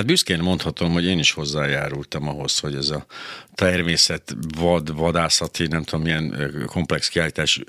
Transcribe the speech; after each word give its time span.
Hát 0.00 0.08
büszkén 0.08 0.38
mondhatom, 0.38 0.92
hogy 0.92 1.04
én 1.04 1.18
is 1.18 1.32
hozzájárultam 1.32 2.28
ahhoz, 2.28 2.58
hogy 2.58 2.74
ez 2.74 2.88
a 2.90 3.06
természet 3.54 4.36
vad, 4.58 4.96
vadászati, 4.96 5.66
nem 5.66 5.82
tudom 5.82 6.04
milyen 6.04 6.52
komplex 6.66 7.08
kiállítás 7.08 7.60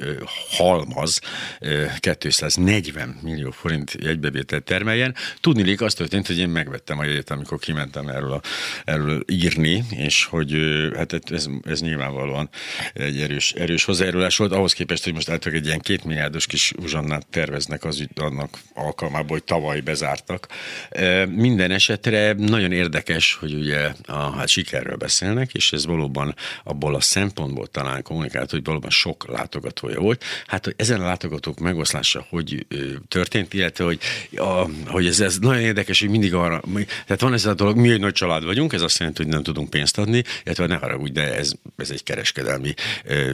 halmaz 0.50 1.20
240 2.00 3.20
millió 3.22 3.52
forint 3.52 3.96
jegybevételt 4.00 4.64
termeljen. 4.64 5.16
Tudni 5.40 5.76
az 5.76 5.94
történt, 5.94 6.28
hogy 6.28 6.38
én 6.38 6.50
megvettem 6.50 7.00
a 7.00 7.04
jegyet, 7.04 7.32
amikor 7.32 7.60
kimentem 7.60 8.08
erről, 8.08 8.32
a, 8.32 8.42
erről 8.86 9.24
írni, 9.28 9.84
és 9.90 10.26
hogy 10.26 10.56
hát 10.96 11.32
ez, 11.32 11.48
ez 11.64 11.82
nyilvánvalóan 11.82 12.50
egy 12.94 13.22
erős, 13.22 13.52
erős 13.52 13.84
hozzájárulás 13.84 14.38
volt, 14.38 14.52
ahhoz 14.52 14.74
képest, 14.74 15.04
hogy 15.04 15.14
most 15.14 15.30
általában 15.30 15.62
egy 15.62 15.68
ilyen 15.68 15.80
két 15.80 16.04
milliárdos 16.04 16.46
kis 16.46 16.74
uzsannát 16.78 17.28
terveznek 17.28 17.84
az 17.84 18.08
annak 18.16 18.58
alkalmából, 18.74 19.30
hogy 19.38 19.44
tavaly 19.44 19.80
bezártak. 19.80 20.48
Minden 21.30 21.72
esetre 21.72 22.21
nagyon 22.38 22.72
érdekes, 22.72 23.34
hogy 23.40 23.54
ugye 23.54 23.94
a 24.06 24.38
hát 24.38 24.48
sikerről 24.48 24.96
beszélnek, 24.96 25.54
és 25.54 25.72
ez 25.72 25.86
valóban 25.86 26.36
abból 26.64 26.96
a 26.96 27.02
szempontból 27.02 27.68
talán 27.68 28.04
kommunikált, 28.04 28.52
hogy 28.52 28.64
valóban 28.64 28.90
sok 28.90 29.28
látogatója 29.28 30.00
volt. 30.00 30.24
Hát, 30.48 30.66
hogy 30.66 30.74
ezen 30.78 31.02
a 31.02 31.06
látogatók 31.06 31.60
megoszlása 31.60 32.26
hogy 32.30 32.66
történt, 33.08 33.54
illetve, 33.54 33.84
hogy, 33.84 34.00
a, 34.36 34.70
hogy 34.86 35.06
ez, 35.06 35.20
ez 35.20 35.38
nagyon 35.38 35.62
érdekes, 35.62 36.00
hogy 36.00 36.10
mindig 36.10 36.34
arra, 36.34 36.62
tehát 37.06 37.22
van 37.22 37.34
ez 37.34 37.46
a 37.46 37.54
dolog, 37.54 37.78
mi 37.78 37.92
egy 37.92 38.00
nagy 38.00 38.14
család 38.14 38.46
vagyunk, 38.46 38.74
ez 38.74 38.82
azt 38.82 39.00
jelenti, 39.00 39.24
hogy 39.24 39.32
nem 39.32 39.44
tudunk 39.44 39.70
pénzt 39.70 39.98
adni, 39.98 40.24
illetve 40.44 40.66
ne 40.66 40.76
haragudj, 40.76 41.12
de 41.12 41.36
ez, 41.36 41.52
ez 41.78 41.90
egy 41.90 42.04
kereskedelmi 42.04 42.74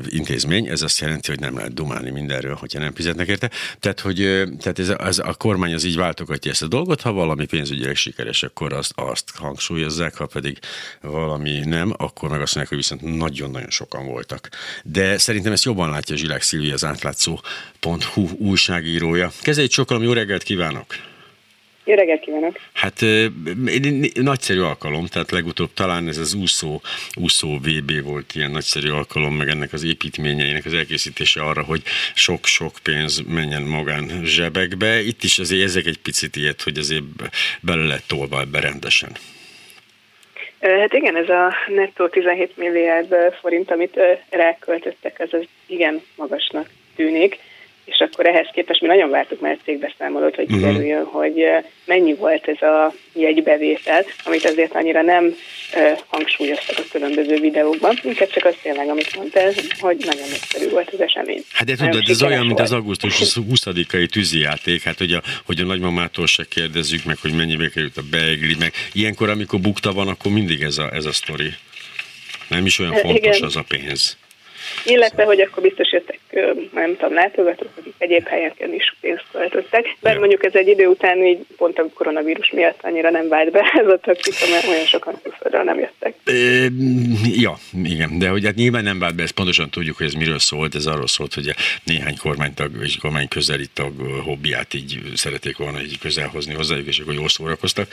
intézmény, 0.07 0.67
ez 0.67 0.81
azt 0.81 0.99
jelenti, 0.99 1.29
hogy 1.29 1.39
nem 1.39 1.55
lehet 1.55 1.73
dumálni 1.73 2.09
mindenről, 2.09 2.55
hogyha 2.55 2.79
nem 2.79 2.93
fizetnek 2.93 3.27
érte. 3.27 3.49
Tehát, 3.79 3.99
hogy 3.99 4.15
tehát 4.59 4.79
ez, 4.79 4.89
ez 4.89 5.19
a 5.19 5.33
kormány 5.33 5.73
az 5.73 5.83
így 5.83 5.95
váltogatja 5.95 6.51
ezt 6.51 6.63
a 6.63 6.67
dolgot, 6.67 7.01
ha 7.01 7.11
valami 7.11 7.45
pénzügyileg 7.45 7.95
sikeres, 7.95 8.43
akkor 8.43 8.73
azt, 8.77 8.91
azt 8.95 9.31
hangsúlyozzák, 9.35 10.15
ha 10.15 10.25
pedig 10.25 10.59
valami 11.01 11.59
nem, 11.59 11.93
akkor 11.97 12.29
meg 12.29 12.41
azt 12.41 12.55
mondják, 12.55 12.67
hogy 12.67 12.77
viszont 12.77 13.17
nagyon-nagyon 13.17 13.69
sokan 13.69 14.05
voltak. 14.05 14.49
De 14.83 15.17
szerintem 15.17 15.51
ezt 15.51 15.63
jobban 15.63 15.89
látja 15.89 16.15
Zsilák 16.15 16.41
Szilvi, 16.41 16.71
az 16.71 16.85
átlátszó.hu 16.85 18.29
újságírója. 18.37 19.31
Kezdjegy 19.41 19.71
sokkal, 19.71 20.03
jó 20.03 20.13
reggelt 20.13 20.43
kívánok! 20.43 20.85
Jó 21.87 21.95
reggelt 21.95 22.19
kívánok! 22.21 22.59
Hát 22.73 23.01
nagyszerű 24.13 24.59
alkalom, 24.59 25.05
tehát 25.05 25.31
legutóbb 25.31 25.73
talán 25.73 26.07
ez 26.07 26.17
az 26.17 26.33
úszó, 26.33 26.81
úszó 27.15 27.57
VB 27.57 28.03
volt 28.03 28.35
ilyen 28.35 28.51
nagyszerű 28.51 28.89
alkalom, 28.89 29.35
meg 29.35 29.47
ennek 29.47 29.73
az 29.73 29.83
építményeinek 29.83 30.65
az 30.65 30.73
elkészítése 30.73 31.41
arra, 31.41 31.63
hogy 31.63 31.81
sok-sok 32.13 32.71
pénz 32.83 33.23
menjen 33.27 33.61
magán 33.61 34.21
zsebekbe. 34.23 35.01
Itt 35.01 35.23
is 35.23 35.39
azért 35.39 35.63
ezek 35.63 35.85
egy 35.85 35.97
picit 35.97 36.35
ilyet, 36.35 36.61
hogy 36.61 36.77
azért 36.77 37.03
bele 37.61 37.85
lett 37.85 38.07
tolva 38.07 38.39
ebbe 38.39 38.59
rendesen. 38.59 39.11
Hát 40.59 40.93
igen, 40.93 41.17
ez 41.17 41.29
a 41.29 41.53
nettó 41.67 42.07
17 42.07 42.57
milliárd 42.57 43.15
forint, 43.41 43.71
amit 43.71 43.99
ráköltöttek, 44.29 45.19
ez 45.19 45.29
az 45.31 45.43
igen 45.65 46.01
magasnak 46.15 46.69
tűnik 46.95 47.39
és 47.87 47.99
akkor 47.99 48.25
ehhez 48.25 48.47
képest 48.53 48.81
mi 48.81 48.87
nagyon 48.87 49.09
vártuk 49.09 49.39
már 49.39 49.57
cégbeszámolót, 49.63 50.35
hogy 50.35 50.47
kiderüljön, 50.47 51.01
uh-huh. 51.01 51.21
hogy 51.21 51.43
mennyi 51.85 52.13
volt 52.13 52.47
ez 52.47 52.61
a 52.61 52.93
jegybevétel, 53.13 54.05
amit 54.23 54.45
azért 54.45 54.75
annyira 54.75 55.01
nem 55.01 55.35
hangsúlyoztak 56.07 56.77
a 56.77 56.87
különböző 56.91 57.39
videókban, 57.39 57.99
inkább 58.03 58.29
csak 58.29 58.45
azt 58.45 58.59
tényleg, 58.61 58.89
amit 58.89 59.15
mondta, 59.15 59.39
hogy 59.79 59.97
nagyon 59.97 60.29
nagyszerű 60.29 60.69
volt 60.69 60.89
az 60.89 61.01
esemény. 61.01 61.43
Hát 61.51 61.67
de 61.67 61.75
tudod, 61.75 62.09
ez 62.09 62.23
olyan, 62.23 62.45
mint 62.45 62.59
az 62.59 62.71
augusztus 62.71 63.17
20-ai 63.35 64.09
tűzijáték, 64.09 64.83
hát 64.83 64.97
hogy 64.97 65.11
a, 65.13 65.21
hogy 65.45 65.59
a 65.59 65.65
nagymamától 65.65 66.27
se 66.27 66.45
kérdezzük 66.49 67.03
meg, 67.03 67.17
hogy 67.21 67.33
mennyibe 67.33 67.69
került 67.69 67.97
a 67.97 68.03
beigli, 68.11 68.55
meg 68.59 68.73
ilyenkor, 68.93 69.29
amikor 69.29 69.59
bukta 69.59 69.93
van, 69.93 70.07
akkor 70.07 70.31
mindig 70.31 70.61
ez 70.61 70.77
a, 70.77 70.93
ez 70.93 71.05
a 71.05 71.11
sztori. 71.11 71.53
Nem 72.47 72.65
is 72.65 72.79
olyan 72.79 72.93
fontos 72.93 73.37
Igen. 73.37 73.47
az 73.47 73.55
a 73.55 73.63
pénz. 73.67 74.17
Illetve, 74.85 75.23
hogy 75.23 75.41
akkor 75.41 75.63
biztos 75.63 75.91
jöttek, 75.91 76.19
nem 76.73 76.95
tudom, 76.97 77.13
látogatók, 77.13 77.69
akik 77.79 77.93
egyéb 77.97 78.27
helyeken 78.27 78.73
is 78.73 78.95
pénzt 79.01 79.25
költöttek. 79.31 79.95
Ja. 80.01 80.19
mondjuk 80.19 80.45
ez 80.45 80.53
egy 80.53 80.67
idő 80.67 80.87
után 80.87 81.25
így 81.25 81.45
pont 81.57 81.79
a 81.79 81.85
koronavírus 81.93 82.51
miatt 82.51 82.79
annyira 82.81 83.09
nem 83.09 83.27
vált 83.27 83.51
be 83.51 83.59
ez 83.73 83.87
a 83.87 83.97
taktika, 83.97 84.49
mert 84.51 84.67
olyan 84.67 84.85
sokan 84.85 85.19
külföldről 85.23 85.63
nem 85.63 85.79
jöttek. 85.79 86.15
E, 86.25 86.33
ja, 87.23 87.57
igen, 87.83 88.19
de 88.19 88.29
hogy 88.29 88.45
hát 88.45 88.55
nyilván 88.55 88.83
nem 88.83 88.99
vált 88.99 89.15
be, 89.15 89.23
ezt 89.23 89.33
pontosan 89.33 89.69
tudjuk, 89.69 89.97
hogy 89.97 90.05
ez 90.05 90.13
miről 90.13 90.39
szólt. 90.39 90.75
Ez 90.75 90.85
arról 90.85 91.07
szólt, 91.07 91.33
hogy 91.33 91.55
néhány 91.83 92.17
kormánytag 92.17 92.71
és 92.83 92.97
kormány 92.97 93.27
közeli 93.27 93.65
tag 93.73 93.93
hobbiát 94.23 94.73
így 94.73 94.99
szerették 95.15 95.57
volna 95.57 95.81
így 95.81 95.99
közelhozni 95.99 96.53
hozzájuk, 96.53 96.87
és 96.87 96.99
akkor 96.99 97.13
jól 97.13 97.29
szórakoztak. 97.29 97.87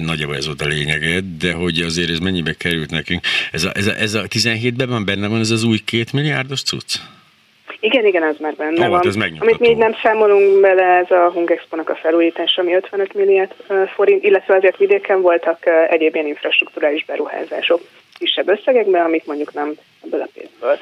Nagyjából 0.00 0.36
ez 0.36 0.46
volt 0.46 0.60
a 0.60 0.66
lényege, 0.66 1.20
de 1.38 1.52
hogy 1.52 1.80
azért 1.80 2.10
ez 2.10 2.18
mennyibe 2.18 2.52
került 2.52 2.90
nekünk. 2.90 3.20
Ez 3.52 3.64
a, 3.64 3.70
ez 3.74 3.86
a, 3.86 3.94
ez 3.98 4.14
a 4.14 4.22
17-ben 4.22 4.88
van 4.88 5.04
benne 5.04 5.26
van 5.26 5.40
ez 5.40 5.50
az 5.50 5.64
új 5.64 5.78
két 5.96 6.12
milliárdos 6.12 6.62
cucc? 6.62 6.94
Igen, 7.80 8.06
igen, 8.06 8.22
az 8.22 8.36
már 8.38 8.54
benne 8.54 8.84
oh, 8.84 8.90
van. 8.90 9.06
Ez 9.06 9.16
Amit 9.38 9.58
mi 9.58 9.68
így 9.68 9.76
nem 9.76 9.94
számolunk 10.02 10.60
bele, 10.60 10.84
ez 10.84 11.10
a 11.10 11.30
Hungexpo-nak 11.30 11.88
a 11.88 11.94
felújítása, 11.94 12.60
ami 12.60 12.74
55 12.74 13.14
milliárd 13.14 13.54
forint, 13.94 14.22
illetve 14.24 14.54
azért 14.54 14.76
vidéken 14.76 15.20
voltak 15.20 15.66
egyéb 15.88 16.14
ilyen 16.14 16.26
infrastruktúrális 16.26 17.04
beruházások 17.04 17.80
kisebb 18.18 18.48
összegekben, 18.48 19.04
amik 19.04 19.24
mondjuk 19.26 19.52
nem 19.52 19.72
ebből 20.04 20.20
a 20.20 20.28
pénzből. 20.34 20.78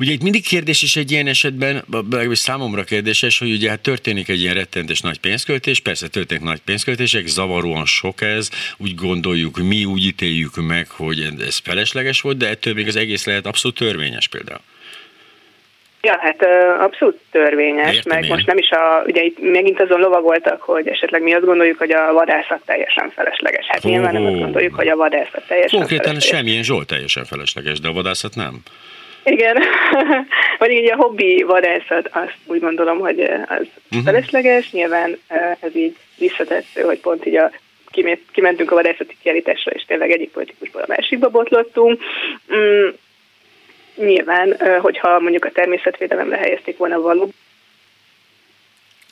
Ugye 0.00 0.12
itt 0.12 0.22
mindig 0.22 0.46
kérdés 0.46 0.82
is 0.82 0.96
egy 0.96 1.10
ilyen 1.10 1.26
esetben, 1.26 1.84
legalábbis 1.90 2.38
számomra 2.38 2.82
kérdéses, 2.84 3.38
hogy 3.38 3.50
ugye 3.50 3.68
hát 3.68 3.80
történik 3.80 4.28
egy 4.28 4.40
ilyen 4.40 4.54
rettentes 4.54 5.00
nagy 5.00 5.20
pénzköltés, 5.20 5.80
persze 5.80 6.08
történik 6.08 6.42
nagy 6.42 6.60
pénzköltések, 6.64 7.26
zavaróan 7.26 7.86
sok 7.86 8.20
ez, 8.20 8.50
úgy 8.78 8.94
gondoljuk, 8.94 9.56
mi 9.56 9.84
úgy 9.84 10.04
ítéljük 10.04 10.52
meg, 10.56 10.86
hogy 10.90 11.28
ez 11.46 11.56
felesleges 11.56 12.20
volt, 12.20 12.36
de 12.36 12.48
ettől 12.48 12.74
még 12.74 12.88
az 12.88 12.96
egész 12.96 13.26
lehet 13.26 13.46
abszolút 13.46 13.76
törvényes 13.76 14.28
például. 14.28 14.60
Ja, 16.02 16.18
hát 16.20 16.42
abszolút 16.80 17.20
törvényes, 17.30 17.94
Értem 17.94 18.14
meg 18.14 18.24
én. 18.24 18.30
most 18.30 18.46
nem 18.46 18.58
is 18.58 18.70
a, 18.70 19.02
ugye 19.06 19.22
itt 19.22 19.38
megint 19.52 19.80
azon 19.80 20.00
lovagoltak, 20.00 20.62
hogy 20.62 20.88
esetleg 20.88 21.22
mi 21.22 21.34
azt 21.34 21.44
gondoljuk, 21.44 21.78
hogy 21.78 21.90
a 21.90 22.12
vadászat 22.12 22.60
teljesen 22.66 23.10
felesleges. 23.10 23.66
Hát 23.66 23.84
oh. 23.84 23.90
nyilván 23.90 24.12
nem 24.12 24.24
azt 24.24 24.38
gondoljuk, 24.38 24.74
hogy 24.74 24.88
a 24.88 24.96
vadászat 24.96 25.46
teljesen 25.46 25.78
Konkrétan 25.78 26.04
felesleges. 26.04 26.38
semmilyen 26.38 26.62
Zsolt 26.62 26.86
teljesen 26.86 27.24
felesleges, 27.24 27.80
de 27.80 27.88
a 27.88 27.92
vadászat 27.92 28.34
nem. 28.34 28.62
Igen, 29.24 29.56
vagy 30.58 30.70
így 30.70 30.90
a 30.90 30.96
hobbi 30.96 31.42
vadászat, 31.42 32.08
azt 32.12 32.36
úgy 32.46 32.60
gondolom, 32.60 32.98
hogy 32.98 33.20
az 33.20 33.66
uh-huh. 33.90 34.04
felesleges, 34.04 34.70
nyilván 34.70 35.18
ez 35.60 35.76
így 35.76 35.96
visszatetsző, 36.18 36.82
hogy 36.82 37.00
pont 37.00 37.26
így 37.26 37.36
a 37.36 37.50
kimentünk 38.32 38.70
a 38.70 38.74
vadászati 38.74 39.16
kiállításra, 39.22 39.72
és 39.72 39.84
tényleg 39.86 40.10
egyik 40.10 40.30
politikusból 40.30 40.82
a 40.82 40.88
másikba 40.88 41.28
botlottunk. 41.28 42.00
Mm, 42.54 42.88
nyilván, 43.94 44.56
hogyha 44.80 45.20
mondjuk 45.20 45.44
a 45.44 45.50
természetvédelemre 45.50 46.36
helyezték 46.36 46.76
volna 46.76 47.00
való. 47.00 47.30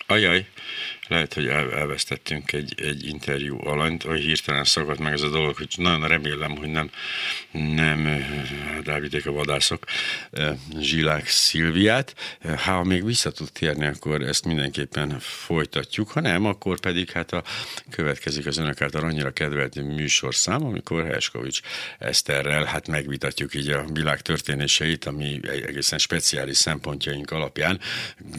Ajaj, 0.07 0.45
lehet, 1.09 1.35
hogy 1.35 1.47
el, 1.47 1.73
elvesztettünk 1.73 2.53
egy, 2.53 2.75
egy 2.83 3.07
interjú 3.07 3.59
alanyt, 3.65 4.03
hogy 4.03 4.21
hirtelen 4.21 4.65
szakadt 4.65 4.99
meg 4.99 5.13
ez 5.13 5.23
a 5.23 5.29
dolog, 5.29 5.57
hogy 5.57 5.75
nagyon 5.77 6.09
remélem, 6.09 6.57
hogy 6.57 6.69
nem, 6.69 6.91
nem 7.51 8.25
Dávidék 8.85 9.27
a 9.27 9.33
vadászok 9.33 9.85
Zsilák 10.81 11.27
Szilviát. 11.27 12.15
Ha 12.65 12.85
még 12.85 13.05
vissza 13.05 13.31
tud 13.31 13.53
térni, 13.53 13.87
akkor 13.87 14.23
ezt 14.23 14.45
mindenképpen 14.45 15.19
folytatjuk, 15.21 16.11
ha 16.11 16.21
nem, 16.21 16.45
akkor 16.45 16.81
pedig 16.81 17.11
hát 17.11 17.33
a 17.33 17.43
következik 17.91 18.47
az 18.47 18.59
önök 18.59 18.81
által 18.81 19.05
annyira 19.05 19.31
kedvelt 19.31 19.75
műsorszám, 19.75 20.65
amikor 20.65 21.05
Herskovics 21.05 21.61
Eszterrel 21.99 22.65
hát 22.65 22.89
megvitatjuk 22.89 23.55
így 23.55 23.69
a 23.69 23.85
világ 23.93 24.21
történéseit, 24.21 25.05
ami 25.05 25.41
egészen 25.67 25.99
speciális 25.99 26.57
szempontjaink 26.57 27.31
alapján 27.31 27.81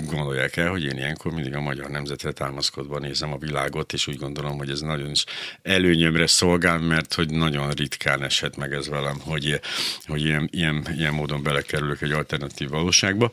gondolják 0.06 0.58
el, 0.58 0.70
hogy 0.70 0.84
én 0.84 0.98
ilyenkor 0.98 1.32
mindig 1.32 1.56
a 1.56 1.62
magyar 1.62 1.90
nemzetre 1.90 2.32
támasztom 2.32 2.59
támaszkodva 2.60 3.00
nézem 3.00 3.34
a 3.34 3.38
világot, 3.38 3.94
és 3.94 4.08
úgy 4.08 4.18
gondolom, 4.18 4.58
hogy 4.58 4.70
ez 4.70 4.82
nagyon 4.82 5.10
is 5.10 5.24
előnyömre 5.62 6.28
szolgál, 6.28 6.80
mert 6.80 7.14
hogy 7.14 7.30
nagyon 7.30 7.72
ritkán 7.72 8.24
esett 8.24 8.58
meg 8.58 8.74
ez 8.74 8.88
velem, 8.88 9.20
hogy, 9.20 9.60
hogy 10.06 10.26
ilyen, 10.26 10.50
ilyen, 10.52 10.88
ilyen 10.98 11.14
módon 11.14 11.44
belekerülök 11.44 12.02
egy 12.02 12.12
alternatív 12.12 12.70
valóságba. 12.70 13.32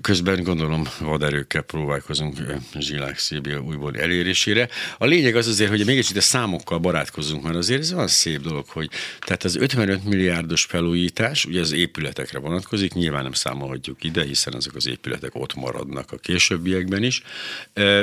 Közben 0.00 0.42
gondolom 0.42 0.88
vaderőkkel 1.00 1.62
próbálkozunk 1.62 2.36
Zsilák 2.78 3.18
Szilbia 3.18 3.60
újból 3.60 3.96
elérésére. 3.96 4.68
A 4.98 5.04
lényeg 5.04 5.36
az 5.36 5.46
azért, 5.46 5.70
hogy 5.70 5.86
mégis 5.86 6.10
itt 6.10 6.16
a 6.16 6.20
számokkal 6.20 6.78
barátkozunk, 6.78 7.42
mert 7.42 7.56
azért 7.56 7.80
ez 7.80 7.92
olyan 7.92 8.08
szép 8.08 8.40
dolog, 8.40 8.68
hogy 8.68 8.90
tehát 9.20 9.44
az 9.44 9.56
55 9.56 10.04
milliárdos 10.04 10.64
felújítás, 10.64 11.44
ugye 11.44 11.60
az 11.60 11.72
épületekre 11.72 12.38
vonatkozik, 12.38 12.92
nyilván 12.92 13.22
nem 13.22 13.32
számolhatjuk 13.32 14.04
ide, 14.04 14.24
hiszen 14.24 14.52
azok 14.54 14.74
az 14.74 14.86
épületek 14.86 15.34
ott 15.34 15.54
maradnak 15.54 16.12
a 16.12 16.16
későbbiekben 16.16 17.02
is, 17.02 17.22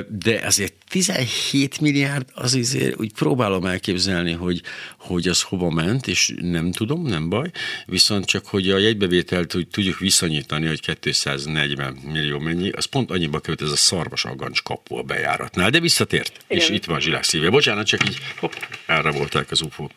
de 0.07 0.38
azért 0.43 0.73
17 0.89 1.79
milliárd 1.79 2.25
az 2.33 2.53
azért 2.53 2.99
úgy 2.99 3.13
próbálom 3.13 3.65
elképzelni, 3.65 4.31
hogy, 4.31 4.61
hogy 4.97 5.27
az 5.27 5.41
hova 5.41 5.69
ment, 5.69 6.07
és 6.07 6.33
nem 6.41 6.71
tudom, 6.71 7.05
nem 7.05 7.29
baj, 7.29 7.51
viszont 7.85 8.25
csak, 8.25 8.45
hogy 8.45 8.69
a 8.69 8.77
jegybevételt 8.77 9.55
úgy 9.55 9.67
tudjuk 9.67 9.99
viszonyítani, 9.99 10.67
hogy 10.67 10.97
240 10.99 11.93
millió 11.93 12.39
mennyi, 12.39 12.69
az 12.69 12.85
pont 12.85 13.11
annyiba 13.11 13.39
került 13.39 13.61
ez 13.61 13.71
a 13.71 13.75
szarvas 13.75 14.25
agancs 14.25 14.61
kapu 14.61 14.95
a 14.95 15.03
bejáratnál, 15.03 15.69
de 15.69 15.79
visszatért, 15.79 16.31
Igen. 16.47 16.63
és 16.63 16.69
itt 16.69 16.85
van 16.85 16.99
Zsilák 16.99 17.23
szívja. 17.23 17.49
Bocsánat, 17.49 17.85
csak 17.85 18.09
így 18.09 18.17
hopp, 18.39 18.53
erre 18.85 19.11
volták 19.11 19.51
az 19.51 19.61
ufók. 19.61 19.91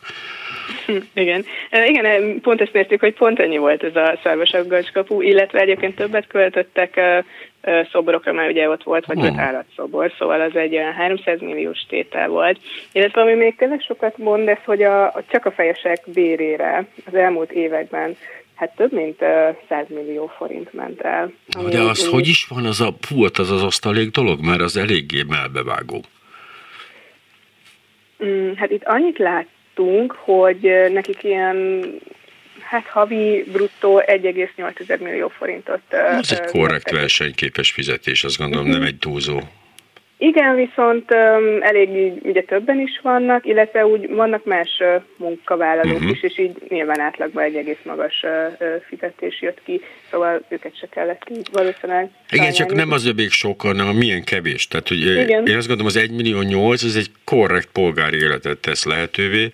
Igen. 1.13 1.45
Igen, 1.87 2.39
pont 2.41 2.61
ezt 2.61 2.73
néztük, 2.73 2.99
hogy 2.99 3.13
pont 3.13 3.39
ennyi 3.39 3.57
volt 3.57 3.83
ez 3.83 3.95
a 3.95 4.19
szarvas 4.23 4.91
kapu, 4.93 5.21
illetve 5.21 5.59
egyébként 5.59 5.95
többet 5.95 6.27
költöttek 6.27 6.99
szoborokra, 7.91 8.33
mert 8.33 8.51
ugye 8.51 8.69
ott 8.69 8.83
volt, 8.83 9.05
vagy 9.05 9.19
hmm. 9.19 9.39
állatszobor, 9.39 10.11
szóval 10.17 10.41
az 10.41 10.55
egy 10.55 10.75
olyan 10.75 10.93
300 10.93 11.39
milliós 11.39 11.85
tétel 11.89 12.27
volt. 12.27 12.59
Illetve 12.91 13.21
ami 13.21 13.33
még 13.33 13.55
tényleg 13.55 13.81
sokat 13.81 14.17
mond, 14.17 14.47
ez, 14.47 14.57
hogy 14.65 14.83
a, 14.83 15.05
a 15.05 15.23
csak 15.27 15.45
a 15.45 15.51
fejesek 15.51 16.01
bérére 16.05 16.87
az 17.05 17.15
elmúlt 17.15 17.51
években 17.51 18.15
hát 18.55 18.75
több 18.75 18.91
mint 18.91 19.19
100 19.69 19.85
millió 19.87 20.31
forint 20.37 20.73
ment 20.73 21.01
el. 21.01 21.33
De 21.69 21.79
az 21.79 22.07
hogy 22.07 22.27
is 22.27 22.45
van 22.49 22.65
az 22.65 22.81
a 22.81 22.93
pult, 23.09 23.37
az 23.37 23.51
az 23.51 23.63
asztalék 23.63 24.11
dolog, 24.11 24.39
mert 24.45 24.61
az 24.61 24.77
eléggé 24.77 25.23
melbevágó. 25.27 26.03
Mm, 28.25 28.51
hát 28.53 28.71
itt 28.71 28.83
annyit 28.83 29.17
láttunk, 29.75 30.11
hogy 30.11 30.89
nekik 30.93 31.23
ilyen 31.23 31.83
hát 32.61 32.85
havi 32.85 33.43
bruttó 33.51 34.03
1,8 34.05 34.99
millió 34.99 35.27
forintot. 35.27 35.81
Ez 35.89 36.31
egy 36.31 36.51
korrekt 36.51 36.91
versenyképes 36.91 37.71
fizetés, 37.71 38.23
azt 38.23 38.37
gondolom, 38.37 38.65
uh-huh. 38.65 38.79
nem 38.79 38.87
egy 38.87 38.97
túlzó 38.97 39.39
igen, 40.17 40.55
viszont 40.55 41.11
um, 41.11 41.61
elég 41.61 42.13
ugye 42.23 42.41
többen 42.41 42.79
is 42.79 42.99
vannak, 43.01 43.45
illetve 43.45 43.85
úgy 43.85 44.09
vannak 44.09 44.45
más 44.45 44.69
uh, 44.79 45.01
munkavállalók 45.17 45.95
uh-huh. 45.95 46.11
is, 46.11 46.23
és 46.23 46.39
így 46.39 46.55
nyilván 46.67 46.99
átlagban 46.99 47.43
egy 47.43 47.55
egész 47.55 47.81
magas 47.83 48.23
uh, 48.23 48.81
fizetés 48.87 49.41
jött 49.41 49.61
ki, 49.65 49.81
szóval 50.11 50.43
őket 50.49 50.77
se 50.77 50.87
kellett 50.87 51.21
így 51.29 51.47
valószínűleg. 51.51 52.09
Igen, 52.29 52.51
csak 52.51 52.73
nem 52.73 52.91
az 52.91 53.05
övék 53.05 53.31
sok, 53.31 53.61
hanem 53.61 53.87
a 53.87 53.93
milyen 53.93 54.23
kevés. 54.23 54.67
Tehát, 54.67 54.87
hogy 54.87 54.99
Igen. 54.99 55.45
én 55.45 55.57
azt 55.57 55.67
gondolom, 55.67 55.85
az 55.85 55.95
1 55.95 56.11
millió 56.11 56.41
8, 56.41 56.83
ez 56.83 56.95
egy 56.95 57.11
korrekt 57.23 57.69
polgári 57.71 58.17
életet 58.17 58.57
tesz 58.57 58.85
lehetővé, 58.85 59.51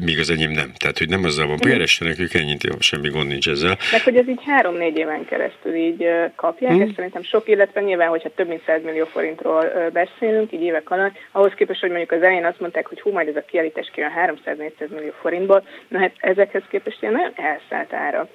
míg 0.00 0.18
az 0.18 0.30
enyém 0.30 0.50
nem. 0.50 0.72
Tehát, 0.78 0.98
hogy 0.98 1.08
nem 1.08 1.24
azzal 1.24 1.46
van, 1.46 1.58
keressenek 1.58 2.18
ők 2.18 2.34
ennyit, 2.34 2.62
jó, 2.62 2.80
semmi 2.80 3.08
gond 3.08 3.28
nincs 3.28 3.48
ezzel. 3.48 3.76
Meg, 3.92 4.02
hogy 4.02 4.16
ez 4.16 4.28
így 4.28 4.42
három-négy 4.46 4.96
éven 4.96 5.24
keresztül 5.24 5.74
így 5.74 6.08
kapják, 6.36 6.72
hmm. 6.72 6.80
és 6.80 6.92
szerintem 6.94 7.22
sok, 7.22 7.48
illetve 7.48 7.80
nyilván, 7.80 8.08
hogyha 8.08 8.34
több 8.34 8.48
mint 8.48 8.62
100 8.66 8.82
millió 8.82 9.04
forintról 9.04 9.90
beszélünk, 9.92 10.52
így 10.52 10.62
évek 10.62 10.90
alatt, 10.90 11.14
ahhoz 11.32 11.52
képest, 11.56 11.80
hogy 11.80 11.90
mondjuk 11.90 12.12
az 12.12 12.22
elején 12.22 12.44
azt 12.44 12.60
mondták, 12.60 12.86
hogy 12.86 13.00
hú, 13.00 13.10
majd 13.10 13.28
ez 13.28 13.36
a 13.36 13.44
kiállítás 13.44 13.90
kijön 13.92 14.12
300-400 14.46 14.88
millió 14.88 15.12
forintból, 15.20 15.66
na 15.88 15.98
hát 15.98 16.12
ezekhez 16.18 16.62
képest 16.70 17.02
ilyen 17.02 17.14
nagyon 17.14 17.32
elszállt 17.36 17.92
ára. 17.92 18.28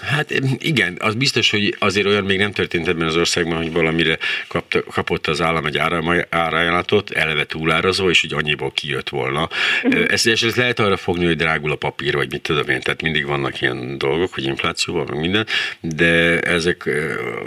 Hát 0.00 0.34
igen, 0.58 0.96
az 0.98 1.14
biztos, 1.14 1.50
hogy 1.50 1.76
azért 1.78 2.06
olyan 2.06 2.24
még 2.24 2.38
nem 2.38 2.52
történt 2.52 2.88
ebben 2.88 3.06
az 3.06 3.16
országban, 3.16 3.56
hogy 3.56 3.72
valamire 3.72 4.18
kapta, 4.48 4.82
kapott 4.82 5.26
az 5.26 5.40
állam 5.40 5.66
egy 5.66 5.80
árajánlatot, 6.28 7.10
eleve 7.10 7.44
túlárazó, 7.44 8.10
és 8.10 8.20
hogy 8.20 8.32
annyiból 8.32 8.72
kijött 8.72 9.08
volna. 9.08 9.48
Uh-huh. 9.82 10.04
Ezt, 10.08 10.26
ezt 10.26 10.56
lehet 10.56 10.78
arra 10.78 10.96
fogni, 10.96 11.24
hogy 11.24 11.36
drágul 11.36 11.72
a 11.72 11.76
papír, 11.76 12.14
vagy 12.14 12.30
mit 12.30 12.42
tudom 12.42 12.68
én, 12.68 12.80
tehát 12.80 13.02
mindig 13.02 13.26
vannak 13.26 13.60
ilyen 13.60 13.98
dolgok, 13.98 14.34
hogy 14.34 14.44
inflációval, 14.44 15.04
meg 15.04 15.20
minden, 15.20 15.46
de 15.80 16.40
ezek, 16.40 16.90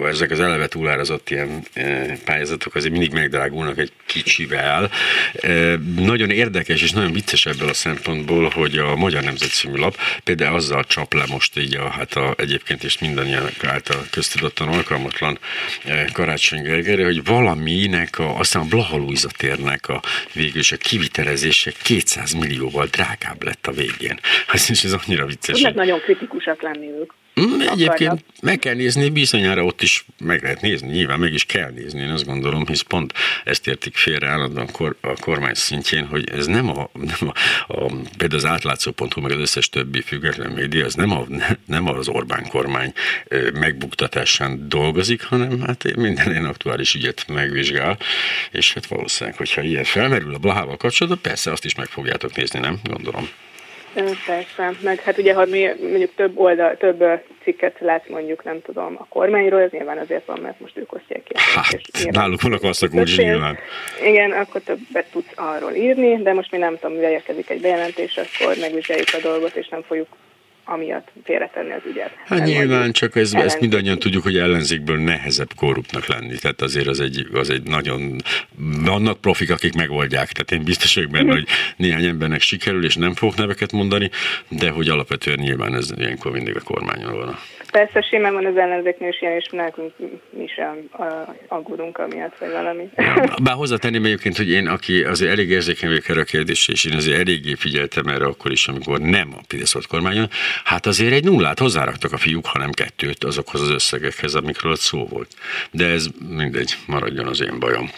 ezek 0.06 0.32
az 0.32 0.40
eleve 0.40 0.68
túlárazott 0.68 1.30
ilyen 1.30 1.64
pályázatok 2.26 2.76
azért 2.76 2.92
mindig 2.92 3.12
megdrágulnak 3.12 3.78
egy 3.78 3.92
kicsivel. 4.06 4.92
Nagyon 5.96 6.30
érdekes 6.30 6.82
és 6.82 6.92
nagyon 6.92 7.12
vicces 7.12 7.46
ebből 7.46 7.70
a 7.70 7.74
szempontból, 7.74 8.50
hogy 8.50 8.78
a 8.78 8.96
Magyar 8.96 9.24
Nemzet 9.24 9.70
lap 9.74 9.98
például 10.24 10.56
azzal 10.56 10.84
csap 10.84 11.14
le 11.14 11.24
most 11.28 11.58
így 11.58 11.71
a, 11.76 11.90
hát 11.90 12.14
a, 12.14 12.34
egyébként 12.38 12.84
is 12.84 13.00
mindannyian 13.00 13.50
által 13.62 14.06
köztudottan 14.12 14.68
alkalmatlan 14.68 15.40
eh, 15.86 16.06
Karácsony 16.14 16.62
Gergelyre, 16.62 17.04
hogy 17.04 17.24
valaminek, 17.24 18.20
a, 18.20 18.38
aztán 18.38 18.62
a 18.62 18.66
Blaha 18.66 18.98
Luisa 18.98 19.30
térnek 19.38 19.88
a 19.88 20.02
végül 20.34 20.60
is 20.60 20.72
a 20.72 20.78
kivitelezése 20.78 21.72
200 21.84 22.32
millióval 22.32 22.86
drágább 22.86 23.44
lett 23.44 23.68
a 23.68 23.72
végén. 23.72 24.20
Hát 24.48 24.70
és 24.70 24.84
ez 24.84 24.94
annyira 24.94 25.26
vicces. 25.26 25.56
Tudnak 25.56 25.76
nagyon 25.76 26.00
kritikusak 26.00 26.62
lenni 26.62 26.88
ők. 26.88 27.12
Mm, 27.44 27.62
egyébként 27.62 28.24
meg 28.42 28.60
kell 28.60 28.74
nézni, 28.74 29.10
bizonyára 29.10 29.64
ott 29.64 29.82
is 29.82 30.06
meg 30.20 30.42
lehet 30.42 30.62
nézni, 30.62 30.88
nyilván 30.88 31.20
meg 31.20 31.34
is 31.34 31.46
kell 31.46 31.72
nézni, 31.72 32.02
én 32.02 32.10
azt 32.10 32.26
gondolom, 32.26 32.66
hisz 32.66 32.82
pont 32.82 33.14
ezt 33.44 33.68
értik 33.68 33.96
félre 33.96 34.28
állandóan 34.28 34.70
a 35.02 35.14
kormány 35.20 35.54
szintjén, 35.54 36.06
hogy 36.06 36.30
ez 36.30 36.46
nem 36.46 36.70
a, 36.70 36.90
nem 36.94 37.32
a, 37.32 37.34
a 37.74 37.92
például 38.18 38.42
az 38.42 38.46
átlátszó.hu, 38.46 39.22
meg 39.22 39.32
az 39.32 39.40
összes 39.40 39.70
többi 39.70 40.02
független 40.02 40.52
média, 40.52 40.86
ez 40.86 40.94
nem, 40.94 41.12
a, 41.12 41.26
nem 41.66 41.88
az 41.88 42.08
Orbán 42.08 42.48
kormány 42.48 42.94
megbuktatásán 43.54 44.70
dolgozik, 44.70 45.24
hanem 45.24 45.62
hát 45.62 45.96
minden 45.96 46.30
ilyen 46.30 46.46
aktuális 46.46 46.96
ügyet 46.96 47.26
megvizsgál, 47.28 47.98
és 48.52 48.74
hát 48.74 48.86
valószínűleg, 48.86 49.38
hogyha 49.38 49.62
ilyen 49.62 49.84
felmerül 49.84 50.34
a 50.34 50.38
Blahával 50.38 50.78
kapcsolatban, 50.78 51.22
persze 51.22 51.52
azt 51.52 51.66
is 51.66 51.76
meg 51.76 51.88
fogjátok 51.88 52.36
nézni, 52.36 52.60
nem? 52.60 52.80
Gondolom. 52.84 53.30
Persze, 53.94 54.72
meg 54.82 55.00
hát 55.00 55.18
ugye, 55.18 55.34
ha 55.34 55.46
mi 55.46 55.70
mondjuk 55.82 56.16
több 56.16 56.38
oldal, 56.40 56.78
több 56.78 57.04
cikket 57.44 57.80
lát 57.80 58.10
mondjuk, 58.10 58.44
nem 58.44 58.62
tudom, 58.62 58.96
a 58.98 59.06
kormányról, 59.10 59.62
ez 59.62 59.72
nyilván 59.72 59.98
azért 59.98 60.26
van, 60.26 60.40
mert 60.40 60.60
most 60.60 60.78
ők 60.78 60.94
osztják 60.94 61.24
ki. 61.24 61.34
Hát, 61.36 62.12
náluk 62.12 62.42
vannak 62.42 62.64
azt 62.64 62.84
a 62.84 62.88
nyilván. 63.18 63.58
Igen, 64.06 64.32
akkor 64.32 64.62
többet 64.62 65.12
tudsz 65.12 65.32
arról 65.36 65.72
írni, 65.72 66.22
de 66.22 66.34
most 66.34 66.52
mi 66.52 66.58
nem 66.58 66.78
tudom, 66.80 66.96
mivel 66.96 67.12
érkezik 67.12 67.50
egy 67.50 67.62
bejelentés, 67.62 68.18
akkor 68.18 68.56
megvizsgáljuk 68.60 69.08
a 69.14 69.22
dolgot, 69.22 69.56
és 69.56 69.68
nem 69.68 69.82
fogjuk 69.82 70.08
amiatt 70.72 71.08
félretenni 71.24 71.72
az 71.72 71.82
ügyet. 71.90 72.12
Hát 72.26 72.46
nyilván, 72.46 72.92
csak 72.92 73.16
ez, 73.16 73.34
ezt 73.34 73.60
mindannyian 73.60 74.00
tudjuk, 74.00 74.24
hogy 74.24 74.38
ellenzékből 74.38 74.98
nehezebb 74.98 75.50
korruptnak 75.56 76.06
lenni, 76.06 76.36
tehát 76.36 76.62
azért 76.62 76.88
az 76.88 77.00
egy, 77.00 77.28
az 77.34 77.50
egy 77.50 77.64
nagyon, 77.64 78.16
vannak 78.86 79.22
profik, 79.22 79.52
akik 79.52 79.74
megoldják, 79.74 80.32
tehát 80.32 80.52
én 80.52 80.64
biztos 80.64 80.96
vagyok 80.96 81.12
benne, 81.12 81.32
hogy 81.32 81.48
néhány 81.78 82.06
embernek 82.06 82.42
sikerül, 82.42 82.86
és 82.86 82.96
nem 82.96 83.14
fogok 83.14 83.36
neveket 83.36 83.72
mondani, 83.72 84.10
de 84.48 84.70
hogy 84.70 84.90
alapvetően 84.90 85.40
nyilván 85.40 85.76
ez 85.76 85.92
ilyenkor 85.98 86.32
mindig 86.32 86.56
a 86.56 86.62
kormányon 86.64 87.18
van. 87.18 87.36
Persze 87.72 88.02
simán 88.02 88.34
van 88.34 88.46
az 88.46 88.58
ellenzéknél 88.58 89.10
is 89.10 89.22
ilyen, 89.22 89.36
és 89.36 89.48
nekünk 89.52 89.92
mi 90.30 90.48
sem 90.48 90.90
aggódunk 91.48 91.98
amiatt, 91.98 92.38
vagy 92.38 92.52
valami. 92.52 92.90
Bár 93.44 93.56
hozzátenném 93.56 94.06
egyébként, 94.06 94.38
hogy 94.38 94.50
én, 94.50 94.68
aki 94.68 95.04
azért 95.04 95.32
elég 95.32 95.50
érzékeny 95.50 95.90
vagyok 95.90 96.10
erre 96.10 96.20
a 96.20 96.24
kérdésre, 96.24 96.74
és 96.74 96.86
én 96.86 96.96
azért 96.96 97.20
eléggé 97.20 97.54
figyeltem 97.54 98.08
erre 98.08 98.26
akkor 98.26 98.52
is, 98.52 98.68
amikor 98.68 99.00
nem 99.00 99.34
a 99.38 99.42
Fidesz 99.48 99.74
volt 99.74 99.88
kormányon, 99.88 100.30
hát 100.64 100.86
azért 100.86 101.14
egy 101.14 101.24
nullát 101.24 101.60
hozzáraktak 101.60 102.12
a 102.12 102.18
fiúk, 102.18 102.46
hanem 102.46 102.72
kettőt 102.72 103.24
azokhoz 103.24 103.62
az 103.62 103.70
összegekhez, 103.70 104.36
amikről 104.36 104.72
ott 104.72 104.80
szó 104.80 105.08
volt. 105.08 105.36
De 105.72 105.86
ez 105.88 106.08
mindegy, 106.28 106.78
maradjon 106.86 107.28
az 107.28 107.42
én 107.42 107.60
bajom. 107.60 107.92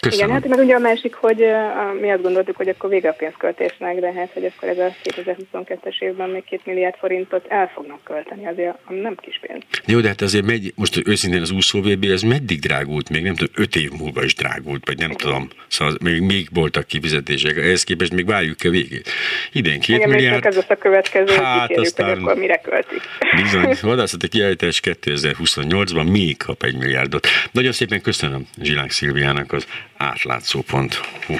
Köszönöm. 0.00 0.28
Igen, 0.28 0.40
hát 0.40 0.50
meg 0.50 0.64
ugye 0.64 0.74
a 0.74 0.78
másik, 0.78 1.14
hogy 1.14 1.42
uh, 1.42 2.00
mi 2.00 2.10
azt 2.10 2.22
gondoltuk, 2.22 2.56
hogy 2.56 2.68
akkor 2.68 2.90
vége 2.90 3.08
a 3.08 3.12
pénzköltésnek, 3.12 4.00
de 4.00 4.12
hát, 4.12 4.30
hogy 4.32 4.44
akkor 4.44 4.68
ez 4.68 4.78
a 4.78 4.94
2022-es 5.04 6.02
évben 6.02 6.28
még 6.28 6.44
két 6.44 6.66
milliárd 6.66 6.94
forintot 6.98 7.46
el 7.48 7.70
fognak 7.74 8.04
költeni, 8.04 8.46
azért 8.46 8.78
nem 8.88 9.14
kis 9.14 9.40
pénz. 9.40 9.62
Jó, 9.86 10.00
de 10.00 10.08
hát 10.08 10.20
azért 10.20 10.44
megy, 10.44 10.72
most 10.76 11.08
őszintén 11.08 11.40
az 11.40 11.50
úszó 11.50 11.80
VB, 11.80 12.04
ez 12.04 12.22
meddig 12.22 12.60
drágult? 12.60 13.08
Még 13.08 13.22
nem 13.22 13.34
tudom, 13.34 13.52
öt 13.56 13.76
év 13.76 13.90
múlva 13.90 14.24
is 14.24 14.34
drágult, 14.34 14.86
vagy 14.86 14.98
nem 14.98 15.10
tudom. 15.10 15.48
Szóval 15.68 15.94
még, 16.02 16.20
még 16.20 16.48
voltak 16.52 16.86
kifizetések, 16.86 17.56
ehhez 17.56 17.84
képest 17.84 18.12
még 18.12 18.26
várjuk 18.26 18.56
a 18.64 18.70
végét. 18.70 19.08
Idén 19.52 19.80
két 19.80 19.96
Igen, 19.96 20.08
milliárd. 20.08 20.46
Ez 20.46 20.64
a 20.68 20.76
következő, 20.76 21.34
hát 21.34 21.76
aztán, 21.76 22.08
hogy 22.08 22.18
akkor 22.22 22.36
mire 22.36 22.56
költik. 22.56 23.00
Bizony, 23.42 23.76
vadászati 23.90 24.28
kiállítás 24.28 24.80
2028-ban 24.84 26.10
még 26.10 26.36
kap 26.36 26.62
egy 26.62 26.76
milliárdot. 26.76 27.26
Nagyon 27.52 27.72
szépen 27.72 28.00
köszönöm 28.00 28.46
Zsilánk 28.62 28.90
Szilviának 28.90 29.52
az 29.52 29.66
átlátszó.hu 30.00 31.36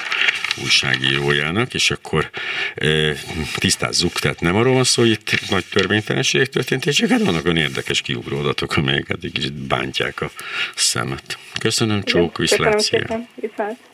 újságírójának, 0.62 1.74
és 1.74 1.90
akkor 1.90 2.30
e, 2.74 3.12
tisztázzuk, 3.54 4.12
tehát 4.12 4.40
nem 4.40 4.56
arról 4.56 4.74
van 4.74 4.84
szó, 4.84 5.02
hogy 5.02 5.10
itt 5.10 5.48
nagy 5.50 5.64
törvénytelenségek 5.70 6.48
történtek, 6.48 6.92
csak 6.92 7.10
hát 7.10 7.22
vannak 7.22 7.44
olyan 7.44 7.56
érdekes 7.56 8.00
kiugródatok, 8.00 8.76
amelyeket 8.76 9.18
egy 9.22 9.32
kicsit 9.32 9.52
bántják 9.52 10.20
a 10.20 10.30
szemet. 10.74 11.38
Köszönöm, 11.60 12.02
csók, 12.02 12.38
viszlát. 12.38 12.90